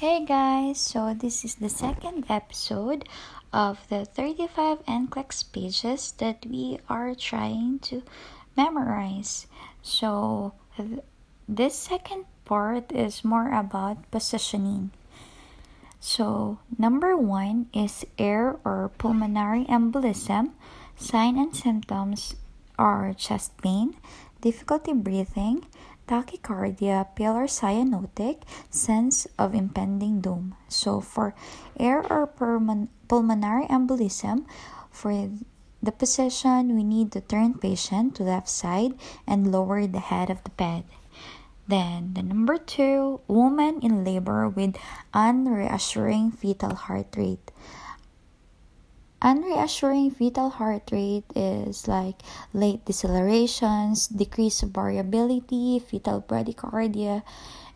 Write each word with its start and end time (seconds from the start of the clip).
Hey 0.00 0.24
guys, 0.24 0.80
so 0.80 1.12
this 1.12 1.44
is 1.44 1.56
the 1.56 1.68
second 1.68 2.24
episode 2.30 3.04
of 3.52 3.84
the 3.90 4.06
35 4.06 4.80
NCLEX 4.88 5.52
pages 5.52 6.16
that 6.16 6.40
we 6.48 6.80
are 6.88 7.14
trying 7.14 7.80
to 7.80 8.00
memorize. 8.56 9.46
So, 9.82 10.54
th- 10.78 11.04
this 11.46 11.76
second 11.76 12.24
part 12.46 12.90
is 12.92 13.28
more 13.28 13.52
about 13.52 14.10
positioning. 14.10 14.88
So, 16.00 16.60
number 16.78 17.14
one 17.14 17.68
is 17.74 18.06
air 18.16 18.56
or 18.64 18.88
pulmonary 18.96 19.66
embolism. 19.66 20.56
Sign 20.96 21.36
and 21.36 21.54
symptoms 21.54 22.36
are 22.78 23.12
chest 23.12 23.52
pain, 23.60 24.00
difficulty 24.40 24.94
breathing, 24.94 25.66
tachycardia, 26.10 27.06
pale 27.14 27.46
cyanotic, 27.46 28.42
sense 28.68 29.30
of 29.38 29.54
impending 29.54 30.20
doom. 30.20 30.56
So 30.66 31.00
for 31.00 31.34
air 31.78 32.02
or 32.10 32.26
pulmonary 32.26 33.66
embolism, 33.70 34.44
for 34.90 35.30
the 35.80 35.92
position, 35.92 36.74
we 36.74 36.82
need 36.82 37.12
to 37.12 37.20
turn 37.22 37.54
patient 37.54 38.16
to 38.16 38.24
left 38.24 38.48
side 38.48 38.98
and 39.26 39.52
lower 39.52 39.86
the 39.86 40.00
head 40.00 40.28
of 40.28 40.42
the 40.42 40.50
bed. 40.50 40.82
Then 41.68 42.14
the 42.14 42.22
number 42.26 42.58
two, 42.58 43.20
woman 43.28 43.78
in 43.80 44.02
labor 44.02 44.48
with 44.48 44.74
unreassuring 45.14 46.34
fetal 46.34 46.74
heart 46.74 47.14
rate. 47.16 47.49
Unreassuring 49.22 50.16
fetal 50.16 50.48
heart 50.48 50.88
rate 50.90 51.28
is 51.36 51.86
like 51.86 52.24
late 52.54 52.84
decelerations, 52.86 54.08
decreased 54.08 54.64
variability, 54.64 55.78
fetal 55.78 56.24
bradycardia, 56.24 57.22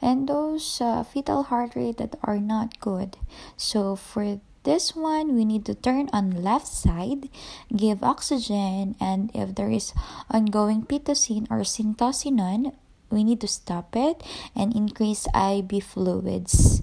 and 0.01 0.27
those 0.27 0.81
uh, 0.81 1.05
fetal 1.05 1.45
heart 1.45 1.77
rate 1.77 1.99
that 1.99 2.17
are 2.23 2.41
not 2.41 2.81
good. 2.81 3.19
So 3.59 3.95
for 3.95 4.41
this 4.63 4.97
one, 4.97 5.37
we 5.37 5.45
need 5.45 5.67
to 5.67 5.75
turn 5.75 6.09
on 6.15 6.43
left 6.43 6.67
side, 6.67 7.29
give 7.69 8.03
oxygen, 8.03 8.97
and 8.99 9.31
if 9.35 9.55
there 9.55 9.71
is 9.71 9.93
ongoing 10.31 10.89
pitocin 10.89 11.47
or 11.51 11.61
syntocinon, 11.61 12.73
we 13.11 13.23
need 13.23 13.43
to 13.43 13.49
stop 13.49 13.95
it 13.95 14.25
and 14.57 14.75
increase 14.75 15.29
IV 15.37 15.85
fluids. 15.85 16.81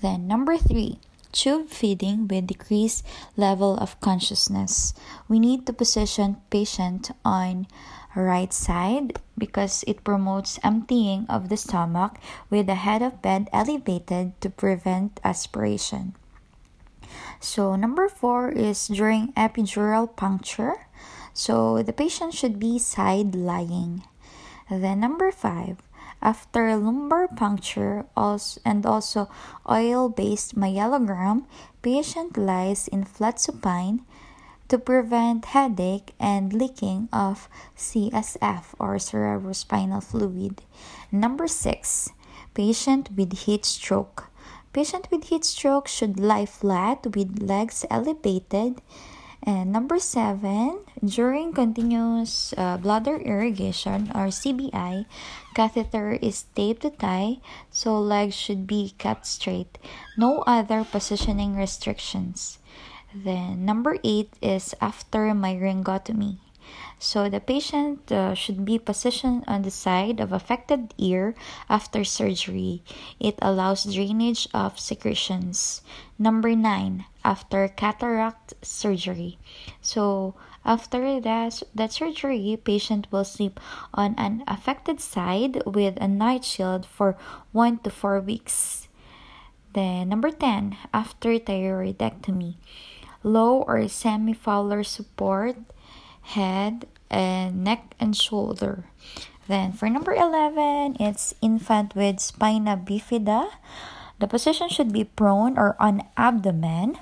Then 0.00 0.26
number 0.26 0.56
three, 0.56 0.98
tube 1.32 1.68
feeding 1.68 2.28
with 2.28 2.46
decreased 2.46 3.04
level 3.36 3.76
of 3.76 4.00
consciousness. 4.00 4.94
We 5.28 5.38
need 5.38 5.66
to 5.66 5.72
position 5.72 6.36
patient 6.50 7.10
on 7.24 7.66
right 8.14 8.52
side 8.52 9.18
because 9.36 9.84
it 9.86 10.04
promotes 10.04 10.58
emptying 10.64 11.26
of 11.28 11.48
the 11.48 11.56
stomach 11.56 12.18
with 12.50 12.66
the 12.66 12.74
head 12.74 13.02
of 13.02 13.22
bed 13.22 13.48
elevated 13.52 14.38
to 14.40 14.50
prevent 14.50 15.20
aspiration. 15.22 16.14
So 17.40 17.76
number 17.76 18.08
4 18.08 18.50
is 18.50 18.88
during 18.88 19.32
epidural 19.34 20.10
puncture. 20.14 20.88
So 21.32 21.82
the 21.82 21.92
patient 21.92 22.34
should 22.34 22.58
be 22.58 22.78
side 22.78 23.34
lying. 23.34 24.02
Then 24.68 25.00
number 25.00 25.30
5 25.30 25.78
after 26.20 26.76
lumbar 26.76 27.28
puncture 27.28 28.06
and 28.16 28.84
also 28.84 29.28
oil-based 29.68 30.56
myelogram, 30.56 31.44
patient 31.82 32.36
lies 32.36 32.88
in 32.88 33.04
flat 33.04 33.40
supine 33.40 34.02
to 34.68 34.78
prevent 34.78 35.46
headache 35.46 36.12
and 36.20 36.52
leaking 36.52 37.08
of 37.12 37.48
CSF 37.76 38.74
or 38.78 38.96
cerebrospinal 38.96 40.02
fluid. 40.02 40.62
Number 41.10 41.48
6. 41.48 42.10
Patient 42.52 43.10
with 43.16 43.32
heat 43.46 43.64
stroke. 43.64 44.28
Patient 44.74 45.08
with 45.10 45.24
heat 45.24 45.44
stroke 45.44 45.88
should 45.88 46.20
lie 46.20 46.44
flat 46.44 47.16
with 47.16 47.40
legs 47.40 47.86
elevated 47.90 48.82
and 49.42 49.72
number 49.72 49.98
seven, 49.98 50.80
during 51.04 51.52
continuous 51.52 52.52
uh, 52.58 52.76
bladder 52.76 53.16
irrigation 53.16 54.10
or 54.14 54.34
CBI, 54.34 55.06
catheter 55.54 56.18
is 56.20 56.44
taped 56.54 56.82
to 56.82 56.90
tie, 56.90 57.38
so 57.70 57.98
legs 57.98 58.34
should 58.34 58.66
be 58.66 58.94
kept 58.98 59.26
straight. 59.26 59.78
No 60.16 60.42
other 60.46 60.84
positioning 60.84 61.56
restrictions. 61.56 62.58
Then 63.14 63.64
number 63.64 63.98
eight 64.04 64.34
is 64.42 64.74
after 64.80 65.30
myringotomy. 65.32 66.38
So 66.98 67.28
the 67.28 67.40
patient 67.40 68.10
uh, 68.10 68.34
should 68.34 68.64
be 68.64 68.78
positioned 68.78 69.44
on 69.46 69.62
the 69.62 69.70
side 69.70 70.18
of 70.18 70.32
affected 70.32 70.94
ear 70.98 71.34
after 71.70 72.02
surgery. 72.02 72.82
It 73.20 73.38
allows 73.40 73.84
drainage 73.84 74.48
of 74.52 74.80
secretions. 74.80 75.82
Number 76.18 76.56
9, 76.56 77.04
after 77.24 77.68
cataract 77.68 78.54
surgery. 78.62 79.38
So 79.80 80.34
after 80.64 81.20
that, 81.20 81.62
that 81.74 81.92
surgery, 81.92 82.58
patient 82.62 83.06
will 83.12 83.24
sleep 83.24 83.60
on 83.94 84.16
an 84.18 84.42
affected 84.48 85.00
side 85.00 85.62
with 85.64 85.96
a 86.00 86.08
night 86.08 86.44
shield 86.44 86.84
for 86.84 87.16
1 87.52 87.78
to 87.86 87.90
4 87.90 88.20
weeks. 88.20 88.88
Then 89.72 90.08
number 90.08 90.30
10, 90.30 90.76
after 90.92 91.38
thyroidectomy. 91.38 92.56
Low 93.22 93.62
or 93.62 93.86
semi-fowler 93.86 94.82
support 94.82 95.56
head, 96.28 96.86
and 97.10 97.64
neck 97.64 97.94
and 97.98 98.16
shoulder. 98.16 98.84
Then 99.48 99.72
for 99.72 99.88
number 99.88 100.12
11, 100.12 101.00
it's 101.00 101.34
infant 101.40 101.96
with 101.96 102.20
spina 102.20 102.76
bifida. 102.76 103.48
The 104.18 104.28
position 104.28 104.68
should 104.68 104.92
be 104.92 105.04
prone 105.04 105.56
or 105.56 105.74
on 105.80 106.04
abdomen. 106.16 106.98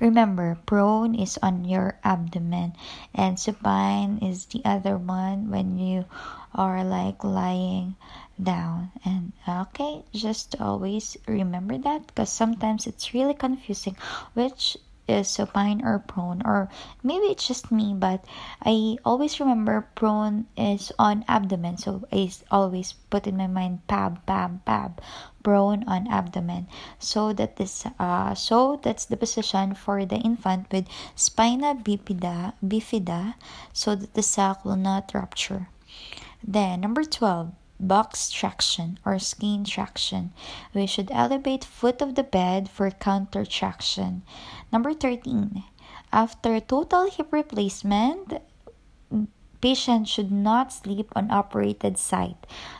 Remember, 0.00 0.58
prone 0.66 1.14
is 1.14 1.38
on 1.42 1.64
your 1.64 2.00
abdomen 2.02 2.74
and 3.14 3.38
supine 3.38 4.18
is 4.18 4.46
the 4.46 4.62
other 4.64 4.98
one 4.98 5.50
when 5.50 5.78
you 5.78 6.04
are 6.52 6.82
like 6.82 7.22
lying 7.22 7.94
down. 8.42 8.90
And 9.04 9.32
okay, 9.46 10.02
just 10.12 10.56
always 10.58 11.16
remember 11.28 11.78
that 11.78 12.08
because 12.08 12.32
sometimes 12.32 12.88
it's 12.88 13.14
really 13.14 13.34
confusing 13.34 13.94
which 14.34 14.76
is 15.10 15.28
supine 15.28 15.82
or 15.84 15.98
prone, 15.98 16.42
or 16.44 16.70
maybe 17.02 17.26
it's 17.26 17.46
just 17.46 17.70
me, 17.70 17.94
but 17.94 18.24
I 18.64 18.96
always 19.04 19.40
remember 19.40 19.88
prone 19.94 20.46
is 20.56 20.92
on 20.98 21.24
abdomen, 21.28 21.76
so 21.76 22.06
I 22.12 22.30
always 22.50 22.94
put 23.10 23.26
in 23.26 23.36
my 23.36 23.46
mind 23.46 23.80
pab, 23.88 24.24
pab, 24.26 24.64
pab, 24.64 24.98
prone 25.42 25.84
on 25.88 26.06
abdomen. 26.08 26.68
So 26.98 27.32
that 27.34 27.60
is 27.60 27.84
uh 27.98 28.34
so 28.34 28.80
that's 28.82 29.04
the 29.04 29.16
position 29.16 29.74
for 29.74 30.04
the 30.06 30.16
infant 30.16 30.70
with 30.72 30.86
spina 31.16 31.74
bifida, 31.74 32.54
bifida, 32.64 33.34
so 33.72 33.94
that 33.94 34.14
the 34.14 34.22
sac 34.22 34.64
will 34.64 34.76
not 34.76 35.12
rupture. 35.12 35.68
Then 36.42 36.80
number 36.80 37.04
twelve 37.04 37.52
box 37.80 38.30
traction 38.30 38.98
or 39.04 39.18
skin 39.18 39.64
traction. 39.64 40.32
We 40.74 40.86
should 40.86 41.10
elevate 41.10 41.64
foot 41.64 42.02
of 42.02 42.14
the 42.14 42.22
bed 42.22 42.68
for 42.68 42.90
counter 42.90 43.44
traction. 43.44 44.22
Number 44.72 44.94
13. 44.94 45.64
After 46.12 46.60
total 46.60 47.10
hip 47.10 47.32
replacement, 47.32 48.42
patient 49.60 50.08
should 50.08 50.32
not 50.32 50.72
sleep 50.72 51.12
on 51.14 51.30
operated 51.30 51.98
side. 51.98 52.36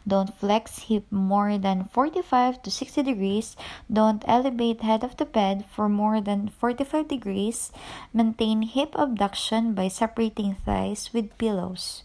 Don't 0.06 0.36
flex 0.38 0.90
hip 0.90 1.04
more 1.10 1.58
than 1.58 1.84
45 1.84 2.62
to 2.62 2.70
60 2.70 3.02
degrees. 3.02 3.56
Don't 3.92 4.24
elevate 4.26 4.82
head 4.82 5.04
of 5.04 5.16
the 5.16 5.24
bed 5.24 5.64
for 5.70 5.88
more 5.88 6.20
than 6.20 6.48
45 6.48 7.08
degrees. 7.08 7.72
Maintain 8.12 8.62
hip 8.62 8.94
abduction 8.94 9.74
by 9.74 9.88
separating 9.88 10.54
thighs 10.54 11.10
with 11.12 11.36
pillows. 11.38 12.02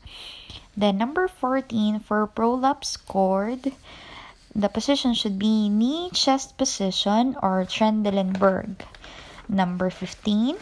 Then 0.75 0.97
number 0.97 1.27
14 1.27 1.99
for 1.99 2.27
prolapse 2.27 2.97
cord, 2.97 3.71
the 4.53 4.69
position 4.69 5.13
should 5.13 5.39
be 5.39 5.69
knee 5.69 6.09
chest 6.13 6.57
position 6.57 7.35
or 7.41 7.63
Trendelenburg. 7.63 8.83
Number 9.47 9.89
15, 9.89 10.57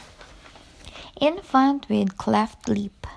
infant 1.21 1.89
with 1.89 2.17
cleft 2.17 2.69
lip. 2.69 3.07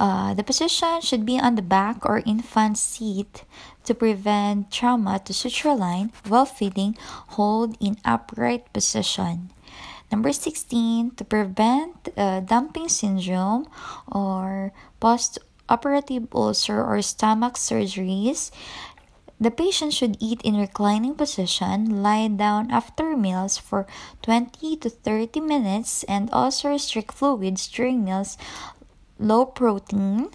Uh, 0.00 0.32
the 0.32 0.42
position 0.42 0.98
should 1.02 1.26
be 1.26 1.38
on 1.38 1.56
the 1.56 1.62
back 1.62 2.08
or 2.08 2.24
infant 2.24 2.78
seat 2.78 3.44
to 3.84 3.92
prevent 3.92 4.72
trauma 4.72 5.20
to 5.20 5.34
suture 5.34 5.74
line 5.74 6.10
while 6.26 6.46
feeding. 6.46 6.96
Hold 7.36 7.76
in 7.84 8.00
upright 8.02 8.72
position. 8.72 9.52
Number 10.10 10.32
16, 10.32 11.12
to 11.20 11.24
prevent 11.24 12.08
uh, 12.16 12.40
dumping 12.40 12.88
syndrome 12.88 13.68
or 14.10 14.72
post 14.98 15.38
operative 15.68 16.26
ulcer 16.34 16.82
or 16.82 17.00
stomach 17.02 17.54
surgeries, 17.54 18.50
the 19.38 19.50
patient 19.50 19.92
should 19.92 20.16
eat 20.18 20.40
in 20.42 20.56
reclining 20.56 21.14
position, 21.14 22.02
lie 22.02 22.28
down 22.28 22.70
after 22.70 23.16
meals 23.16 23.56
for 23.56 23.86
20 24.22 24.76
to 24.76 24.90
30 24.90 25.40
minutes, 25.40 26.04
and 26.04 26.28
also 26.30 26.70
restrict 26.70 27.12
fluids 27.12 27.68
during 27.68 28.04
meals. 28.04 28.36
Low 29.20 29.44
protein, 29.44 30.30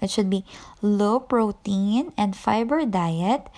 it 0.00 0.08
should 0.08 0.30
be 0.30 0.46
low 0.80 1.20
protein 1.20 2.12
and 2.16 2.34
fiber 2.34 2.86
diet, 2.86 3.48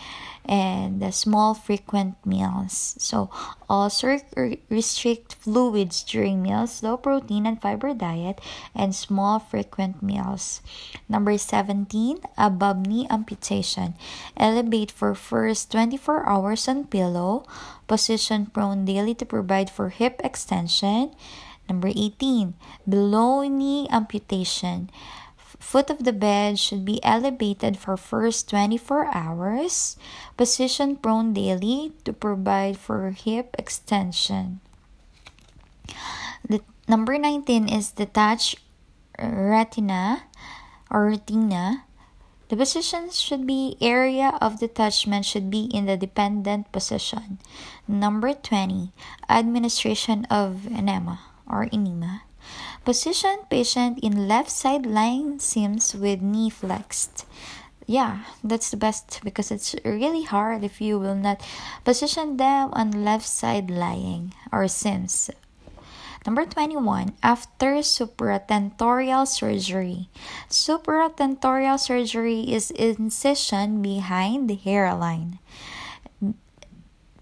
and 0.45 1.01
the 1.01 1.13
small 1.13 1.55
frequent 1.55 2.17
meals. 2.27 2.97
So 2.99 3.31
also 3.69 4.19
restrict 4.69 5.35
fluids 5.35 6.03
during 6.03 6.43
meals, 6.43 6.83
low 6.83 6.97
protein 6.97 7.47
and 7.47 7.63
fiber 7.63 7.95
diet, 7.95 8.41
and 8.75 8.95
small 8.95 9.39
frequent 9.39 10.03
meals. 10.03 10.63
Number 11.09 11.39
17, 11.39 12.19
above 12.37 12.87
knee 12.87 13.07
amputation. 13.09 13.95
Elevate 14.37 14.91
for 14.91 15.15
first 15.15 15.71
24 15.71 16.27
hours 16.29 16.67
on 16.67 16.87
pillow. 16.87 17.45
Position 17.87 18.47
prone 18.47 18.85
daily 18.85 19.15
to 19.15 19.27
provide 19.27 19.71
for 19.71 19.91
hip 19.91 20.21
extension. 20.25 21.15
Number 21.71 21.95
18, 21.95 22.59
below 22.83 23.47
knee 23.47 23.87
amputation. 23.95 24.91
Foot 25.39 25.87
of 25.87 26.03
the 26.03 26.11
bed 26.11 26.59
should 26.59 26.83
be 26.83 26.99
elevated 27.07 27.79
for 27.79 27.95
first 27.95 28.51
24 28.51 29.15
hours. 29.15 29.95
Position 30.35 30.99
prone 30.99 31.31
daily 31.31 31.95
to 32.03 32.11
provide 32.11 32.75
for 32.75 33.15
hip 33.15 33.55
extension. 33.55 34.59
The 36.43 36.59
number 36.91 37.15
19 37.15 37.71
is 37.71 37.95
detached 37.95 38.59
retina 39.15 40.27
or 40.91 41.15
retina. 41.15 41.87
The 42.51 42.59
position 42.59 43.15
should 43.15 43.47
be 43.47 43.79
area 43.79 44.35
of 44.43 44.59
detachment 44.59 45.23
should 45.23 45.55
be 45.55 45.71
in 45.71 45.87
the 45.87 45.95
dependent 45.95 46.75
position. 46.75 47.39
Number 47.87 48.35
20, 48.35 48.91
administration 49.31 50.27
of 50.27 50.67
enema 50.67 51.30
or 51.51 51.69
enema. 51.73 52.23
Position 52.85 53.45
patient 53.51 53.99
in 54.03 54.29
left 54.29 54.51
side 54.51 54.87
lying 54.87 55.39
sims 55.39 55.95
with 55.95 56.23
knee 56.23 56.49
flexed. 56.49 57.27
Yeah, 57.87 58.23
that's 58.43 58.71
the 58.71 58.79
best 58.79 59.21
because 59.25 59.51
it's 59.51 59.75
really 59.85 60.23
hard 60.23 60.63
if 60.63 60.81
you 60.81 60.99
will 60.99 61.17
not 61.17 61.43
position 61.85 62.39
them 62.39 62.71
on 62.73 63.05
left 63.05 63.27
side 63.27 63.69
lying 63.69 64.33
or 64.53 64.69
sims. 64.69 65.29
Number 66.27 66.45
21, 66.45 67.17
after 67.23 67.81
supratentorial 67.81 69.27
surgery. 69.27 70.09
Supratentorial 70.49 71.81
surgery 71.81 72.45
is 72.47 72.71
incision 72.71 73.81
behind 73.81 74.49
the 74.49 74.55
hairline. 74.55 75.41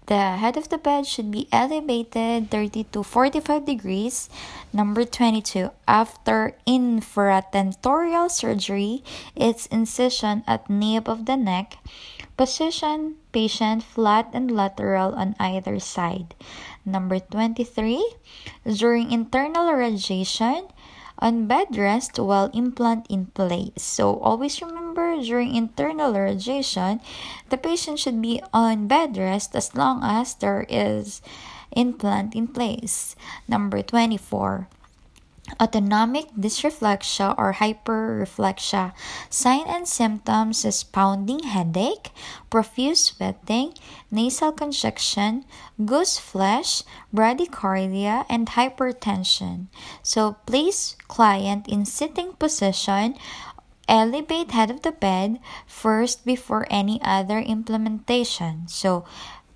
The 0.09 0.41
head 0.41 0.57
of 0.57 0.73
the 0.73 0.81
bed 0.81 1.05
should 1.05 1.29
be 1.29 1.45
elevated 1.53 2.49
30 2.49 2.89
to 2.97 3.03
45 3.03 3.63
degrees. 3.63 4.27
Number 4.73 5.05
22. 5.05 5.69
After 5.87 6.57
infratentorial 6.65 8.31
surgery, 8.31 9.03
its 9.35 9.67
incision 9.67 10.41
at 10.47 10.67
nape 10.67 11.07
of 11.07 11.29
the 11.29 11.37
neck. 11.37 11.77
Position 12.37 13.21
patient 13.31 13.83
flat 13.83 14.33
and 14.33 14.49
lateral 14.49 15.13
on 15.13 15.35
either 15.37 15.77
side. 15.77 16.33
Number 16.83 17.19
23. 17.19 18.01
During 18.65 19.11
internal 19.11 19.69
radiation, 19.77 20.73
on 21.19 21.45
bed 21.45 21.75
rest 21.75 22.17
while 22.17 22.49
implant 22.53 23.05
in 23.09 23.27
place. 23.27 23.83
So 23.83 24.17
always 24.19 24.61
remember 24.61 24.78
during 24.95 25.55
internal 25.55 26.15
irrigation, 26.15 27.01
the 27.49 27.57
patient 27.57 27.99
should 27.99 28.21
be 28.21 28.41
on 28.53 28.87
bed 28.87 29.17
rest 29.17 29.55
as 29.55 29.75
long 29.75 30.01
as 30.03 30.35
there 30.35 30.65
is 30.69 31.21
implant 31.71 32.35
in 32.35 32.47
place. 32.47 33.15
Number 33.47 33.81
24 33.81 34.67
Autonomic 35.57 36.29
dysreflexia 36.37 37.33
or 37.37 37.57
hyperreflexia. 37.57 38.93
Sign 39.29 39.65
and 39.65 39.87
symptoms 39.87 40.63
is 40.63 40.83
pounding 40.83 41.41
headache, 41.41 42.13
profuse 42.49 43.09
sweating, 43.09 43.73
nasal 44.11 44.51
congestion, 44.51 45.45
goose 45.83 46.19
flesh, 46.19 46.83
bradycardia, 47.13 48.25
and 48.29 48.53
hypertension. 48.53 49.67
So 50.03 50.37
place 50.45 50.95
client 51.07 51.67
in 51.67 51.85
sitting 51.85 52.33
position 52.33 53.15
elevate 53.89 54.51
head 54.51 54.69
of 54.69 54.83
the 54.85 54.93
bed 54.93 55.39
first 55.65 56.23
before 56.23 56.67
any 56.69 57.01
other 57.03 57.39
implementation. 57.39 58.69
So 58.69 59.03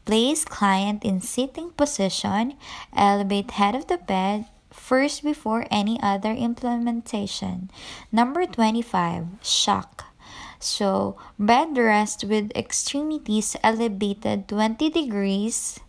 place 0.05 0.43
client 0.43 1.05
in 1.05 1.21
sitting 1.21 1.69
position, 1.71 2.57
elevate 2.91 3.51
head 3.51 3.75
of 3.75 3.87
the 3.87 3.97
bed 3.97 4.45
first 4.73 5.23
before 5.23 5.65
any 5.69 6.01
other 6.01 6.31
implementation. 6.33 7.69
Number 8.11 8.45
25, 8.45 9.39
shock. 9.41 10.05
So, 10.59 11.17
bed 11.37 11.77
rest 11.77 12.23
with 12.23 12.55
extremities 12.55 13.55
elevated 13.63 14.47
20 14.47 14.89
degrees. 14.89 15.79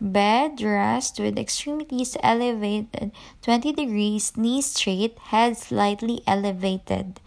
Bed 0.00 0.62
rest 0.62 1.20
with 1.20 1.36
extremities 1.36 2.16
elevated 2.22 3.12
20 3.42 3.72
degrees, 3.72 4.36
knees 4.36 4.66
straight, 4.66 5.18
head 5.18 5.58
slightly 5.58 6.22
elevated, 6.26 7.20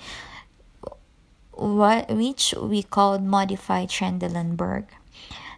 what, 1.51 2.09
which 2.09 2.53
we 2.57 2.83
called 2.83 3.23
modified 3.23 3.89
Trendelenburg. 3.89 4.85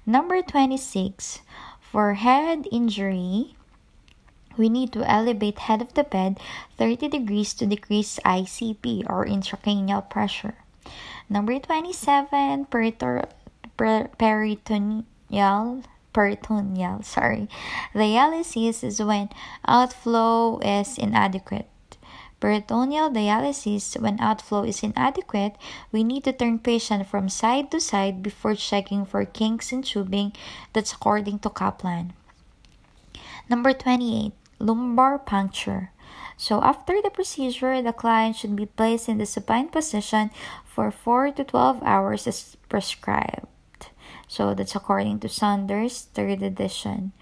Number 0.05 0.41
26, 0.41 1.41
for 1.79 2.15
head 2.15 2.67
injury, 2.71 3.55
we 4.57 4.69
need 4.69 4.91
to 4.93 5.09
elevate 5.09 5.59
head 5.59 5.81
of 5.81 5.93
the 5.93 6.03
bed 6.03 6.39
30 6.77 7.07
degrees 7.07 7.53
to 7.55 7.65
decrease 7.65 8.19
ICP 8.25 9.03
or 9.09 9.25
intracranial 9.25 10.07
pressure. 10.09 10.55
Number 11.29 11.57
27, 11.57 12.65
peritor- 12.65 13.29
per- 13.77 14.09
peritoneal 14.17 15.83
peritoneal, 16.13 17.01
sorry. 17.01 17.49
Dialysis 17.93 18.83
is 18.83 19.01
when 19.01 19.29
outflow 19.67 20.59
is 20.59 20.97
inadequate. 20.97 21.67
Peritoneal 22.43 23.07
dialysis, 23.15 23.95
when 23.95 24.19
outflow 24.19 24.67
is 24.67 24.83
inadequate, 24.83 25.55
we 25.93 26.03
need 26.03 26.25
to 26.27 26.35
turn 26.35 26.59
patient 26.59 27.07
from 27.07 27.31
side 27.31 27.71
to 27.71 27.79
side 27.79 28.21
before 28.21 28.53
checking 28.53 29.05
for 29.05 29.23
kinks 29.23 29.71
in 29.71 29.81
tubing. 29.81 30.35
That's 30.73 30.91
according 30.91 31.39
to 31.47 31.49
Kaplan. 31.49 32.11
Number 33.47 33.71
28 33.71 34.33
lumbar 34.59 35.19
puncture. 35.19 35.95
So 36.35 36.59
after 36.59 36.99
the 37.01 37.15
procedure, 37.15 37.81
the 37.81 37.95
client 37.95 38.35
should 38.35 38.57
be 38.57 38.65
placed 38.67 39.07
in 39.07 39.19
the 39.19 39.25
supine 39.25 39.69
position 39.69 40.29
for 40.67 40.91
4 40.91 41.31
to 41.39 41.45
12 41.45 41.79
hours 41.81 42.27
as 42.27 42.57
prescribed. 42.67 43.47
So 44.27 44.53
that's 44.53 44.75
according 44.75 45.23
to 45.23 45.29
Saunders, 45.29 46.11
third 46.11 46.43
edition. 46.43 47.13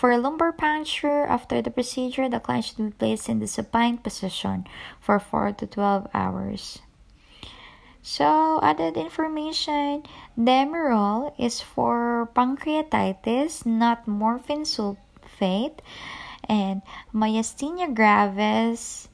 For 0.00 0.16
lumbar 0.16 0.52
puncture, 0.52 1.28
after 1.28 1.60
the 1.60 1.70
procedure, 1.70 2.26
the 2.26 2.40
client 2.40 2.64
should 2.64 2.78
be 2.78 2.96
placed 2.96 3.28
in 3.28 3.38
the 3.38 3.46
supine 3.46 3.98
position 3.98 4.64
for 4.98 5.20
4 5.20 5.52
to 5.60 5.66
12 5.66 6.08
hours. 6.14 6.80
So, 8.00 8.60
added 8.62 8.96
information 8.96 10.04
Demerol 10.38 11.34
is 11.36 11.60
for 11.60 12.30
pancreatitis, 12.34 13.66
not 13.66 14.08
morphine 14.08 14.64
sulfate 14.64 15.84
and 16.48 16.80
myasthenia 17.12 17.92
gravis 17.92 19.08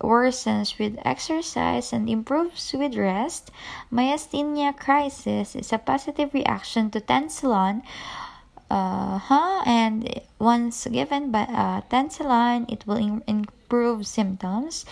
worsens 0.00 0.80
with 0.80 0.98
exercise 1.04 1.92
and 1.92 2.10
improves 2.10 2.72
with 2.72 2.96
rest. 2.96 3.52
Myasthenia 3.92 4.76
crisis 4.76 5.54
is 5.54 5.72
a 5.72 5.78
positive 5.78 6.34
reaction 6.34 6.90
to 6.90 7.00
tensilon. 7.00 7.82
Uh, 8.74 9.18
huh, 9.18 9.62
and 9.66 10.02
once 10.40 10.90
given 10.90 11.30
by 11.30 11.46
uh, 11.46 11.80
tensilon, 11.94 12.66
it 12.66 12.82
will 12.88 12.98
improve 12.98 14.04
symptoms. 14.04 14.84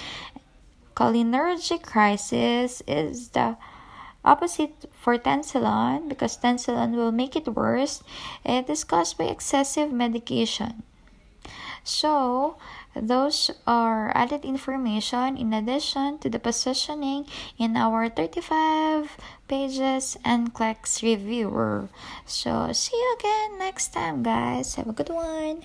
Cholinergic 0.95 1.83
crisis 1.83 2.81
is 2.87 3.31
the 3.31 3.57
opposite 4.25 4.87
for 4.95 5.19
tensilon 5.19 6.09
because 6.09 6.39
tensilon 6.39 6.95
will 6.95 7.11
make 7.11 7.35
it 7.35 7.49
worse. 7.49 8.05
It 8.45 8.71
is 8.71 8.85
caused 8.85 9.19
by 9.19 9.25
excessive 9.25 9.91
medication. 9.91 10.85
So, 11.85 12.57
those 12.95 13.51
are 13.67 14.13
added 14.15 14.45
information 14.45 15.37
in 15.37 15.53
addition 15.53 16.19
to 16.19 16.31
the 16.31 16.39
positioning 16.39 17.27
in 17.59 17.77
our 17.77 18.09
35 18.09 19.17
pages 19.49 20.17
NCLEX 20.25 21.03
reviewer. 21.03 21.89
So, 22.27 22.73
see 22.73 22.97
you 22.97 23.17
again 23.19 23.59
next 23.59 23.93
time, 23.93 24.23
guys. 24.23 24.77
Have 24.77 24.89
a 24.89 24.93
good 24.93 25.11
one. 25.11 25.65